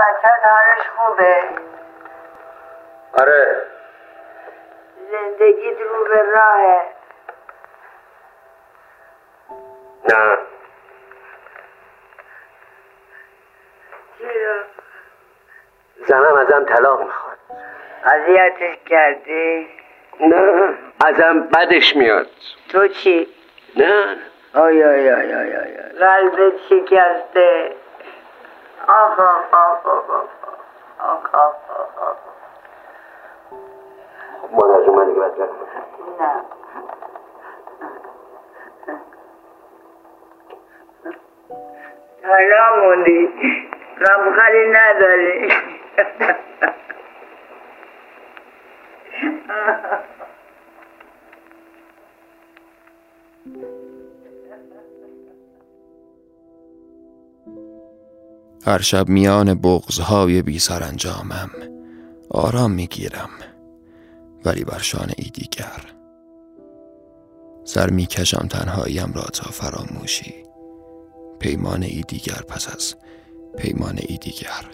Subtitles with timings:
[0.00, 1.42] حالت حالش خوبه.
[3.18, 3.62] آره.
[5.10, 6.82] زندگیت رو به راهه.
[10.08, 10.38] نه.
[14.18, 14.60] چرا؟
[16.06, 17.38] زنم ازم طلاق می‌خواد.
[18.04, 19.68] اذیتش کردی؟
[20.20, 20.74] نه
[21.06, 22.26] ازم بدش میاد.
[22.68, 23.28] تو چی؟
[23.76, 24.16] نه.
[24.54, 25.98] آی آی آی آی آی آی.
[25.98, 27.76] قلبت شکسته.
[34.52, 35.50] وأنا زمانك ما تلك
[36.20, 36.44] نعم
[42.24, 43.30] حرام دي
[44.00, 45.48] رب خالي نادري
[49.50, 50.19] Ha ha ha.
[58.64, 61.50] هر شب میان بغزهای بی سرانجامم
[62.30, 63.30] آرام می‌گیرم
[64.44, 65.82] ولی بر شانه ای دیگر.
[67.64, 70.34] سر می‌کشم تنهاییم را تا فراموشی.
[71.38, 72.94] پیمان ای دیگر پس از
[73.58, 74.70] پیمان ای دیگر.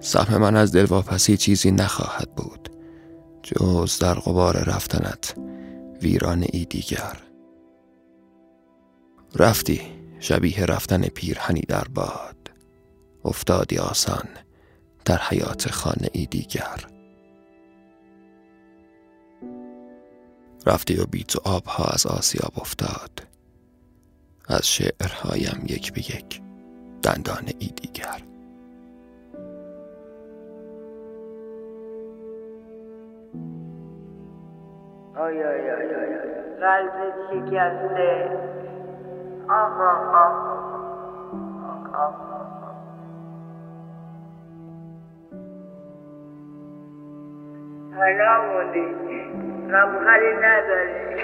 [0.00, 2.68] سهم من از دلواپسی چیزی نخواهد بود
[3.42, 5.34] جز در غبار رفتنت
[6.02, 7.16] ویران ای دیگر.
[9.36, 10.01] رفتی.
[10.22, 12.50] شبیه رفتن پیرهنی در باد.
[13.24, 14.28] افتادی آسان
[15.04, 16.86] در حیات خانه ای دیگر.
[20.66, 23.10] رفتی و بی تو آبها از آسیاب افتاد.
[24.48, 26.42] از شعرهایم یک به یک
[27.02, 28.22] دندان ای دیگر.
[35.16, 36.32] آی آی آی آی آی.
[36.60, 38.61] قلبت شکسته.
[47.96, 48.86] حالا موندی
[49.70, 51.16] غمخری نداری